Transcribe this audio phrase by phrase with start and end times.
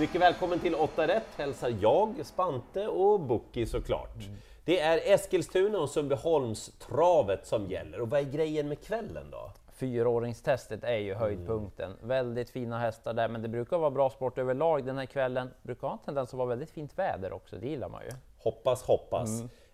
[0.00, 4.16] Mycket välkommen till 8 rätt hälsar jag, Spante och Bucky såklart.
[4.64, 8.00] Det är Eskilstuna och Sundbyholms travet som gäller.
[8.00, 9.52] Och vad är grejen med kvällen då?
[9.72, 11.96] Fyraåringstestet är ju höjdpunkten.
[12.02, 15.50] Väldigt fina hästar där, men det brukar vara bra sport överlag den här kvällen.
[15.62, 18.10] Brukar ha en tendens att vara väldigt fint väder också, det gillar man ju.
[18.38, 19.28] Hoppas, hoppas.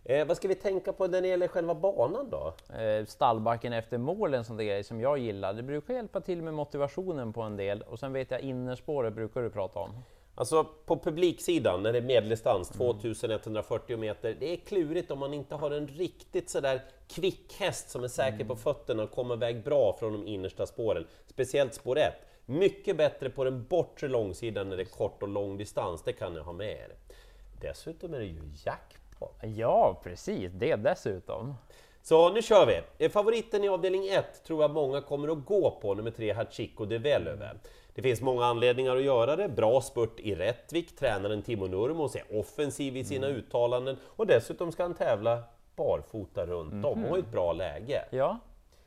[0.04, 2.74] Eh, vad ska vi tänka på när det gäller själva banan då?
[2.76, 5.52] Eh, stallbacken efter mål är en sån där grej som jag gillar.
[5.52, 9.42] Det brukar hjälpa till med motivationen på en del och sen vet jag innerspåret brukar
[9.42, 9.90] du prata om.
[10.38, 15.54] Alltså på publiksidan, när det är medeldistans, 2140 meter, det är klurigt om man inte
[15.54, 19.96] har en riktigt sådär kvick häst som är säker på fötterna och kommer iväg bra
[19.98, 21.06] från de innersta spåren.
[21.26, 22.12] Speciellt spår 1.
[22.46, 26.34] Mycket bättre på den bortre långsidan när det är kort och lång distans, det kan
[26.34, 26.92] ni ha med er.
[27.60, 29.36] Dessutom är det ju jackpot.
[29.56, 31.54] Ja, precis, det dessutom.
[32.02, 33.08] Så nu kör vi!
[33.08, 36.98] Favoriten i avdelning 1 tror jag många kommer att gå på, nummer 3 Hachiko de
[36.98, 37.50] Velöve.
[37.96, 39.48] Det finns många anledningar att göra det.
[39.48, 44.82] Bra spurt i Rättvik, tränaren Timo Nurmos är offensiv i sina uttalanden och dessutom ska
[44.82, 45.42] han tävla
[45.76, 48.04] barfota runt om och har ett bra läge.
[48.10, 48.38] Ja,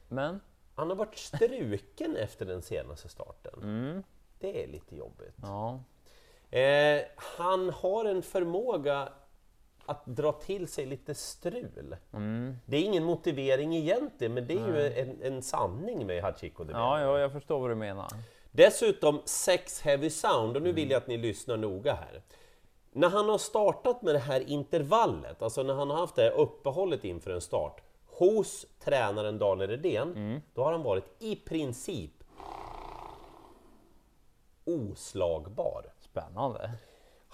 [0.08, 0.40] men
[0.76, 4.04] Han har varit struken efter den senaste starten.
[4.40, 5.36] Det är lite jobbigt.
[5.42, 5.80] ja,
[6.52, 9.10] Eh, han har en förmåga
[9.86, 11.96] att dra till sig lite strul.
[12.66, 16.74] Det är ingen motivering egentligen, men det är ju en, en sanning med Hachiko de
[16.74, 18.08] ja, ja, jag förstår vad du menar.
[18.52, 22.22] Dessutom Sex Heavy Sound, och nu vill jag att ni lyssnar noga här.
[22.92, 26.32] När han har startat med det här intervallet, alltså när han har haft det här
[26.32, 32.12] uppehållet inför en start, hos tränaren Daniel Redén, då har han varit i princip
[34.66, 35.86] oslagbar.
[36.00, 36.72] Spännande.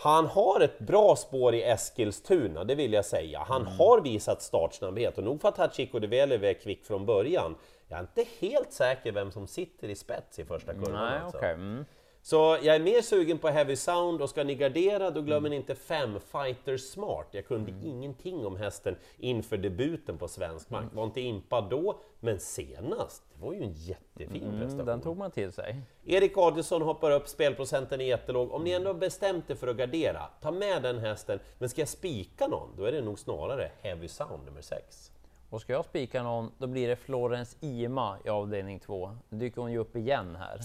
[0.05, 3.39] Han har ett bra spår i Eskilstuna, det vill jag säga.
[3.47, 7.55] Han har visat startsnabbhet och nog för att Hachiko de Velöve är kvick från början.
[7.87, 10.91] Jag är inte helt säker vem som sitter i spets i första kurvan.
[10.91, 11.37] Nej, alltså.
[11.37, 11.53] okej.
[11.53, 11.85] Mm.
[12.25, 15.55] Så jag är mer sugen på Heavy Sound och ska ni gardera då glömmer ni
[15.55, 17.27] inte 5 Fighter Smart.
[17.31, 20.85] Jag kunde ingenting om hästen inför debuten på svensk mark.
[20.93, 24.73] Var inte impad då, men senast, det var ju en jättefin prestation.
[24.73, 25.81] Mm, den tog man till sig.
[26.05, 28.51] Erik Adielsson hoppar upp, spelprocenten är jättelåg.
[28.51, 31.39] Om ni ändå har bestämt er för att gardera, ta med den hästen.
[31.59, 35.11] Men ska jag spika någon, då är det nog snarare Heavy Sound nummer 6.
[35.49, 39.17] Och ska jag spika någon, då blir det Florence Ima i avdelning 2.
[39.29, 40.59] Nu dyker hon ju upp igen här.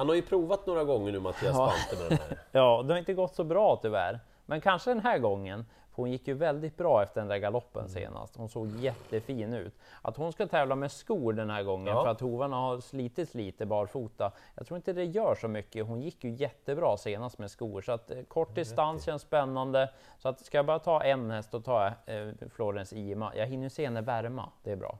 [0.00, 1.72] Han har ju provat några gånger nu Mattias Ja.
[1.86, 2.38] Spante med den här.
[2.52, 4.20] Ja, det har inte gått så bra tyvärr.
[4.46, 7.88] Men kanske den här gången, för hon gick ju väldigt bra efter den där galoppen
[7.88, 8.36] senast.
[8.36, 9.74] Hon såg jättefin ut.
[10.02, 12.02] Att hon ska tävla med skor den här gången Ja.
[12.02, 14.32] för att hovarna har slitits lite barfota.
[14.54, 15.86] Jag tror inte det gör så mycket.
[15.86, 19.90] Hon gick ju jättebra senast med skor så att eh, kort distans känns spännande.
[20.18, 21.92] Så att ska jag bara ta en häst och ta eh,
[22.54, 23.32] Florence Ima.
[23.36, 24.48] Jag hinner se henne värma.
[24.62, 24.98] Det är bra.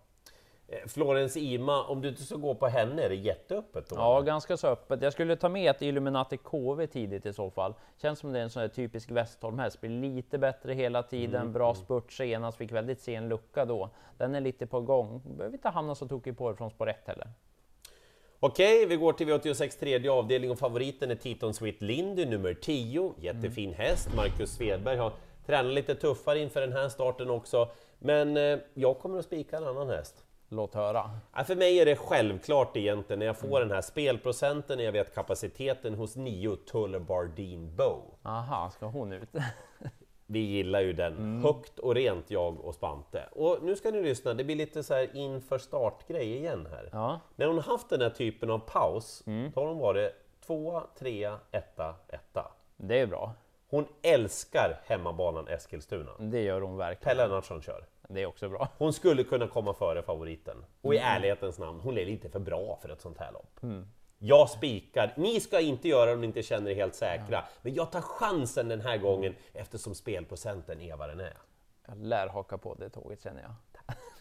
[0.72, 3.96] Eh, Florence Ima, om du inte ska gå på henne, är det jätteöppet då?
[3.96, 5.02] Ja, ganska så öppet.
[5.02, 7.74] Jag skulle ta med ett Illuminati KV tidigt i så fall.
[8.02, 9.80] Känns som det är en sån här typisk Westholm-häst.
[9.80, 13.90] Blir lite bättre hela tiden, bra spurt senast, fick väldigt sen lucka då.
[14.18, 15.22] Den är lite på gång.
[15.24, 17.28] Behöver inte hamna så tokigt på det från spår 1 heller.
[18.40, 23.14] Okej, vi går till V86 tredje avdelning och favoriten är Titon Sweet Lindy nummer 10.
[23.18, 24.08] Jättefin häst.
[24.16, 25.12] Marcus Svedberg har
[25.46, 27.68] tränat lite tuffare inför den här starten också.
[27.98, 30.24] Men eh, jag kommer att spika en annan häst.
[30.52, 31.10] Låt höra.
[31.36, 34.92] Ja, för mig är det självklart egentligen när jag får den här spelprocenten, när jag
[34.92, 38.02] vet kapaciteten hos 9 Tullabardine Bow.
[38.22, 39.28] Aha, ska hon ut?
[40.26, 43.28] Vi gillar ju den högt och rent, jag och Spante.
[43.32, 46.88] Och nu ska ni lyssna, det blir lite så här inför startgrej igen här.
[46.92, 49.22] ja, När hon haft den här typen av paus,
[49.54, 50.12] då har hon varit
[50.46, 52.52] tvåa, trea, etta, etta.
[52.76, 53.34] det är bra.
[53.70, 56.10] Hon älskar hemmabanan Eskilstuna.
[56.18, 57.08] Det gör hon verkligen.
[57.16, 57.84] Pelle Lennartsson kör.
[58.08, 58.68] Det är också bra.
[58.78, 60.64] Hon skulle kunna komma före favoriten.
[60.82, 63.60] Och i ärlighetens namn, hon är lite för bra för ett sånt här lopp.
[64.18, 65.12] Jag spikar.
[65.16, 67.44] Ni ska inte göra det om ni inte känner er helt säkra.
[67.62, 71.36] Men jag tar chansen den här gången eftersom spelprocenten är vad den är.
[71.86, 73.52] Jag lär haka på det tåget känner jag.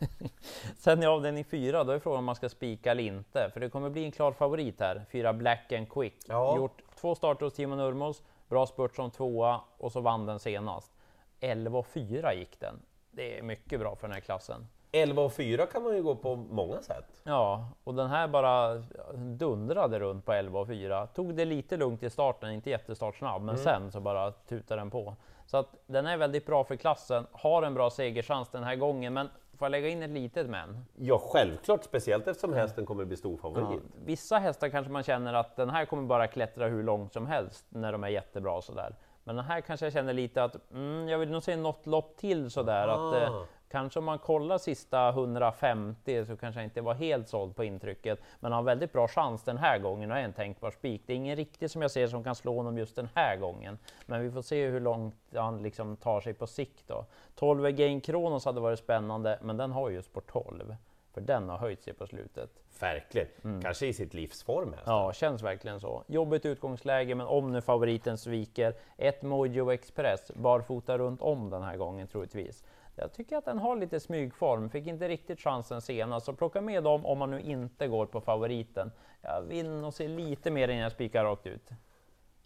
[0.77, 3.49] Sen i avdelning fyra, då är frågan om man ska spika eller inte.
[3.53, 5.05] För det kommer bli en klar favorit här.
[5.11, 6.15] Fyra Black and Quick.
[6.27, 6.57] Ja.
[6.57, 10.91] Gjort två starter hos Timo Nurmos, bra spurt som tvåa och så vann den senast.
[11.39, 12.81] 11-4 gick den.
[13.11, 14.67] Det är mycket bra för den här klassen.
[14.91, 17.21] 11 och 4 kan man ju gå på många sätt.
[17.23, 18.83] Ja, och den här bara
[19.15, 21.07] dundrade runt på 11 och 4.
[21.07, 25.15] Tog det lite lugnt i starten, inte jättestartsnabb, men sen så bara tutade den på.
[25.45, 29.13] Så att den är väldigt bra för klassen, har en bra segerchans den här gången,
[29.13, 30.85] men får jag lägga in ett litet men?
[30.95, 33.73] Ja, självklart, speciellt eftersom hästen kommer bli stor Ja,
[34.05, 37.65] vissa hästar kanske man känner att den här kommer bara klättra hur långt som helst
[37.69, 38.95] när de är jättebra sådär.
[39.23, 42.17] Men den här kanske jag känner lite att mm, jag vill nog se något lopp
[42.17, 42.87] till sådär.
[42.87, 43.45] Att, eh, Ah.
[43.71, 48.19] Kanske om man kollar sista 150 så kanske jag inte var helt såld på intrycket,
[48.39, 51.01] men han har väldigt bra chans den här gången och är en tänkbar spik.
[51.05, 53.77] Det är ingen riktigt som jag ser som kan slå honom just den här gången,
[54.05, 57.05] men vi får se hur långt han liksom tar sig på sikt då.
[57.35, 60.75] 12 Gain Kronos hade varit spännande, men den har ju sport 12
[61.13, 62.49] för den har höjt sig på slutet.
[62.79, 63.61] Verkligen, mm.
[63.61, 64.73] kanske i sitt livsform.
[64.73, 64.93] Hästen.
[64.93, 66.03] Ja, känns verkligen så.
[66.07, 71.77] Jobbigt utgångsläge, men om nu favoriten sviker, ett Mojo Express barfota runt om den här
[71.77, 72.63] gången troligtvis.
[73.01, 76.83] Jag tycker att den har lite smygform, fick inte riktigt chansen senast, så plocka med
[76.83, 78.91] dem om man nu inte går på favoriten.
[79.21, 81.69] Jag vill nog se lite mer innan jag spikar rakt ut.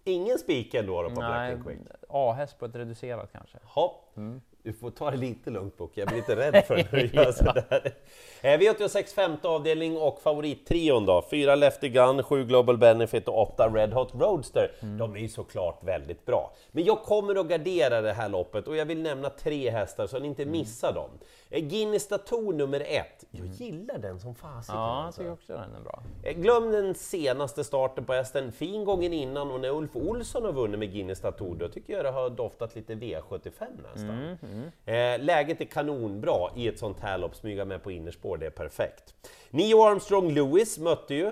[0.03, 1.79] Ingen spik ändå då på Nej, Black Quick?
[2.09, 3.57] A-häst på ett reducerat kanske.
[3.75, 4.01] Ja.
[4.15, 4.41] Mm.
[4.63, 7.31] Du får ta det lite lugnt Book, jag blir lite rädd för när du gör
[7.31, 7.93] sådär.
[8.41, 11.25] Eh, V86 femte avdelning och favorittrion då.
[11.31, 14.71] Fyra Lefty Gun, sju Global Benefit och åtta Red Hot Roadster.
[14.79, 14.97] Mm.
[14.97, 16.53] De är ju såklart väldigt bra.
[16.71, 20.15] Men jag kommer att gardera det här loppet och jag vill nämna tre hästar så
[20.15, 20.51] att ni inte mm.
[20.51, 21.09] missar dem.
[21.49, 23.23] Eh, Guinness Dator nummer ett.
[23.31, 23.53] Jag mm.
[23.53, 24.79] gillar den som fasiken.
[24.79, 25.21] Ja, jag alltså.
[25.21, 26.03] tycker också den är bra.
[26.23, 30.53] Eh, glöm den senaste starten på hästen, fin gången innan och när Ulf Olsson har
[30.53, 34.09] vunnit med Guinness Dator, då tycker jag det har doftat lite V75 nästan.
[34.09, 35.21] Mm, mm.
[35.21, 39.15] läget är kanonbra i ett sånt här lopp, smyga med på innerspår, det är perfekt.
[39.49, 41.31] Nio Armstrong Lewis mötte ju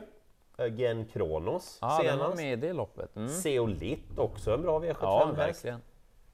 [0.69, 2.37] Gen Kronos ja, senast.
[2.37, 3.15] Med i det loppet.
[3.15, 3.29] Mm.
[3.29, 4.95] Seolit, också en bra V75
[5.63, 5.77] ja,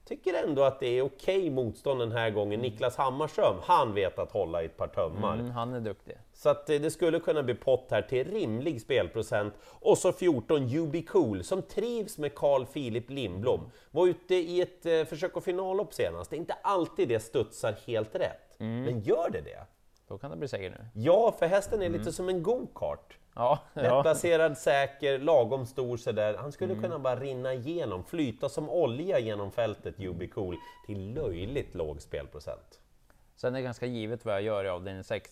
[0.07, 2.59] tycker ändå att det är okej okay motstånd den här gången.
[2.59, 5.33] Niklas Hammarström, han vet att hålla i ett par tömmar.
[5.33, 6.17] Mm, han är duktig.
[6.33, 9.53] Så att det skulle kunna bli pott här till rimlig spelprocent.
[9.63, 13.71] Och så 14 UB Cool som trivs med Carl Philip Lindblom.
[13.91, 16.29] Var ute i ett eh, försök och finallopp senast.
[16.29, 18.59] Det är inte alltid det studsar helt rätt.
[18.59, 18.83] Mm.
[18.83, 19.76] Men gör det det?
[20.07, 20.85] Då kan det bli seger nu.
[20.93, 21.99] Ja, för hästen är mm.
[21.99, 23.17] lite som en go-kart.
[23.35, 24.55] Ja, Lättplacerad, ja.
[24.55, 26.37] säker, lagom stor sådär.
[26.37, 26.83] Han skulle mm.
[26.83, 32.79] kunna bara rinna igenom, flyta som olja genom fältet UB Cool till löjligt låg spelprocent.
[33.35, 35.31] Sen är det ganska givet vad jag gör i avdelning 6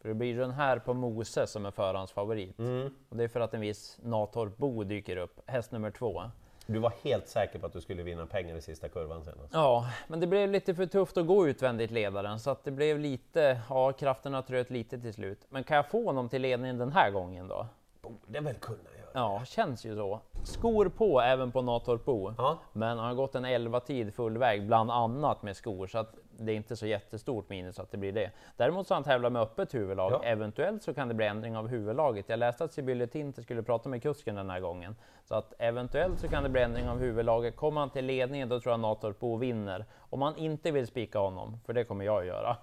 [0.00, 2.58] För det blir den här på Moses som är förhandsfavorit.
[2.58, 2.94] Mm.
[3.08, 6.22] Och det är för att en viss Natorp Bo dyker upp, häst nummer två.
[6.72, 9.54] Du var helt säker på att du skulle vinna pengar i sista kurvan senast.
[9.54, 12.98] Ja, men det blev lite för tufft att gå utvändigt ledaren så att det blev
[12.98, 15.46] lite, ja krafterna tröt lite till slut.
[15.48, 17.66] Men kan jag få honom till ledningen den här gången då?
[18.00, 18.78] Borde väl kunna
[19.12, 20.20] Ja, känns ju så.
[20.44, 22.58] Skor på även på Natorpo, ja.
[22.72, 26.14] men han har gått en 11 tid full väg, bland annat med skor, så att
[26.38, 28.30] det är inte så jättestort minus att det blir det.
[28.56, 30.12] Däremot så har han tävlat med öppet huvudlag.
[30.12, 30.22] Ja.
[30.22, 32.28] Eventuellt så kan det bli ändring av huvudlaget.
[32.28, 34.96] Jag läste att Sibylle Tinter skulle prata med kusken den här gången.
[35.24, 37.56] Så att eventuellt så kan det bli ändring av huvudlaget.
[37.56, 39.84] Kommer han till ledningen då tror jag Natorpo vinner.
[39.98, 42.56] Om man inte vill spika honom, för det kommer jag att göra,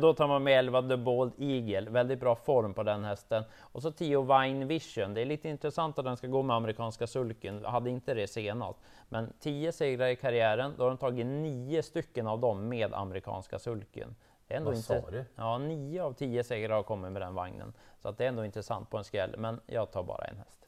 [0.00, 3.44] då tar man med 11 The Bald Eagle, väldigt bra form på den hästen.
[3.60, 7.06] Och så 10 Vine Vision, det är lite intressant att den ska gå med amerikanska
[7.06, 8.78] sulken, hade inte det senast.
[9.08, 13.58] Men 10 segrar i karriären, då har den tagit 9 stycken av dem med amerikanska
[13.58, 14.16] sulken.
[14.46, 15.00] Det är ändå Vad inte...
[15.02, 15.24] sa du?
[15.34, 17.72] Ja, 9 av 10 segrar har kommit med den vagnen.
[17.98, 20.59] Så att det är ändå intressant på en skräll, men jag tar bara en häst.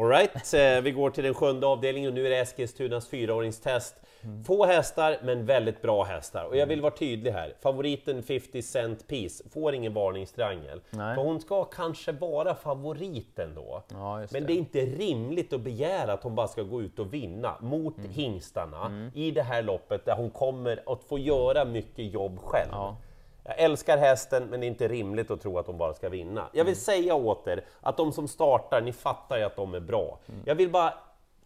[0.00, 3.94] Alright, eh, vi går till den sjunde avdelningen och nu är det Eskilstunas fyraåringstest.
[4.22, 4.44] Mm.
[4.44, 6.44] Få hästar, men väldigt bra hästar.
[6.44, 10.80] Och jag vill vara tydlig här, favoriten 50 Cent Piece får ingen varningstriangel.
[10.90, 13.82] För hon ska kanske vara favoriten då.
[13.88, 14.40] Ja, men det.
[14.40, 14.52] det.
[14.52, 18.10] är inte rimligt att begära att hon bara ska gå ut och vinna mot mm.
[18.10, 19.10] hingstarna mm.
[19.14, 22.70] i det här loppet där hon kommer att få göra mycket jobb själv.
[22.72, 22.96] Ja.
[23.44, 26.48] Jag älskar hästen, men det är inte rimligt att tro att de bara ska vinna.
[26.52, 26.80] Jag vill mm.
[26.80, 30.18] säga åt er att de som startar, ni fattar ju att de är bra.
[30.28, 30.42] Mm.
[30.46, 30.94] Jag vill bara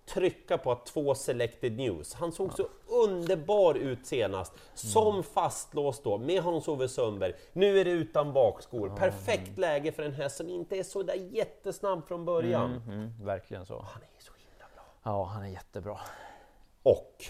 [0.06, 2.14] trycka på att två selected news.
[2.14, 5.22] Han såg så underbar ut senast, som mm.
[5.22, 7.32] fastlåst då med Hans-Ove Sundberg.
[7.52, 8.96] Nu är det utan bakskor.
[8.96, 12.82] Perfekt läge för en häst som inte är så där jättesnabb från början.
[12.86, 13.74] Mm, mm, verkligen så.
[13.74, 14.84] Han är så himla bra.
[15.02, 16.00] Ja, han är jättebra.
[16.82, 17.24] Och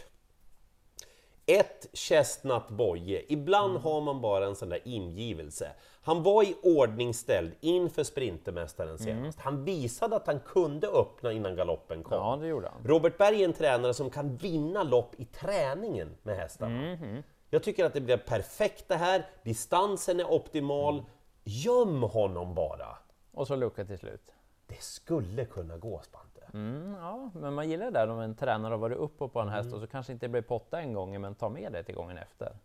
[1.46, 3.22] ett Chestnut Boye.
[3.28, 3.82] Ibland mm.
[3.82, 5.70] har man bara en sån där ingivelse.
[6.02, 8.98] Han var i ordningställd inför Sprintermästaren mm.
[8.98, 9.38] senast.
[9.38, 9.44] Mm.
[9.44, 12.18] Han visade att han kunde öppna innan galoppen kom.
[12.18, 12.84] Ja, det gjorde han.
[12.84, 16.86] Robert Berg är en tränare som kan vinna lopp i träningen med hästarna.
[16.86, 17.22] Mm.
[17.50, 19.26] Jag tycker att det blir perfekt det här.
[19.42, 20.94] Distansen är optimal.
[20.94, 21.06] Mm.
[21.44, 22.98] Göm honom bara!
[23.32, 24.30] Och så lucka till slut.
[24.66, 26.20] Det skulle kunna gå, Span.
[26.54, 29.48] Mm, ja, men man gillar det där om en tränare har varit uppe på en
[29.48, 29.74] häst mm.
[29.74, 32.56] och så kanske inte blir potta en gång, men ta med det till gången efter.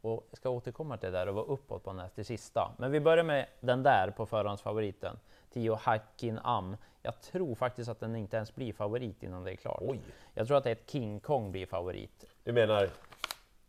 [0.00, 2.72] Och jag ska återkomma till det där och vara uppåt på en häst till sista.
[2.78, 5.16] Men vi börjar med den där på förhandsfavoriten.
[5.52, 6.76] Tio Hackin Am.
[7.02, 9.82] Jag tror faktiskt att den inte ens blir favorit innan det är klart.
[9.82, 10.00] Oj.
[10.34, 12.24] Jag tror att det är ett King Kong blir favorit.
[12.44, 12.88] Du menar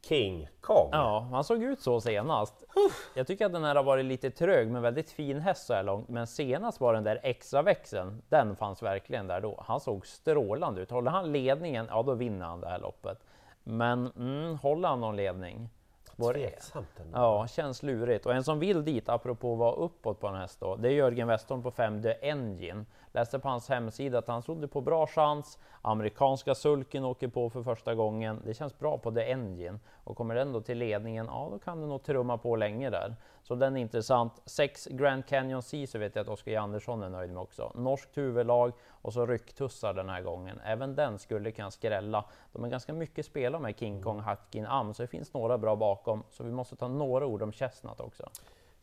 [0.02, 0.90] King Kong.
[0.92, 2.66] Ja, han såg ut så senast.
[3.14, 5.84] Jag tycker att den här har varit lite trög, men väldigt fin häst så här
[5.84, 6.10] långt.
[6.10, 9.64] Men senast var den där extra växeln, den fanns verkligen där då.
[9.68, 10.92] Han såg strålande ut.
[10.92, 13.20] Håller han ledningen, ja då vinner han det här loppet.
[13.64, 15.70] Men mm, håller han någon ledning?
[16.30, 16.34] 1.
[16.36, 17.18] Tveksamt ändå.
[17.18, 18.26] Ja, känns lurigt.
[18.26, 20.92] Och en som vill dit, apropå att vara uppåt på en häst då, det är
[20.92, 22.86] Jörgen Westholm på 5 The Engine.
[23.14, 25.60] Läste på hans hemsida att han trodde på bra chans.
[25.82, 28.42] Amerikanska sulken åker på för första gången.
[28.46, 29.80] Det känns bra på The Engine.
[30.04, 33.16] Och kommer den då till ledningen, ja då kan den nog trumma på länge där.
[33.44, 34.42] Så den är intressant.
[34.46, 37.72] 6 Grand Canyon Sea så vet jag att Oskar Andersson är nöjd med också.
[37.76, 40.60] Norskt huvudlag och så rycktussar den här gången.
[40.66, 42.26] Även den skulle kunna skrälla.
[42.52, 45.76] De är ganska mycket spelare med King Kong, Hatkin, Am, så det finns några bra
[45.76, 46.24] bakom.
[46.30, 48.30] Så vi måste ta några ord om Chestnut också.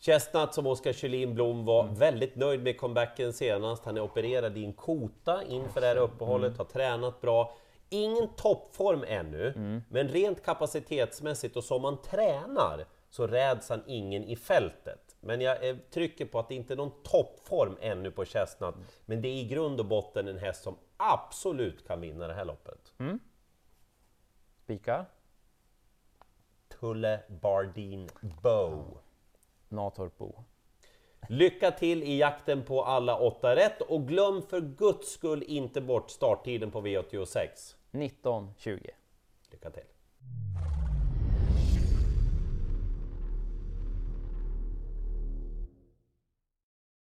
[0.01, 1.95] Chestnut som Oskar Kjellin Blom var Mm.
[1.95, 3.85] väldigt nöjd med comebacken senast.
[3.85, 6.59] Han är opererad i en kota inför det här uppehållet, Mm.
[6.59, 7.53] har tränat bra.
[7.89, 9.83] Ingen toppform ännu, Mm.
[9.89, 15.17] men rent kapacitetsmässigt och som man tränar så räds han ingen i fältet.
[15.21, 18.75] Men jag eh, trycker på att det inte är någon toppform ännu på Chestnut,
[19.07, 22.45] men det är i grund och botten en häst som absolut kan vinna det här
[22.45, 22.93] loppet.
[24.65, 25.07] Spika?
[26.81, 28.09] Tulle Bardin
[28.43, 28.99] Bow.
[29.69, 30.45] Natorp Bo.
[31.29, 36.11] Lycka till i jakten på alla åtta rätt och glöm för guds skull inte bort
[36.11, 37.75] starttiden på V86.
[37.99, 38.91] 19.20.
[39.51, 39.98] Lycka till!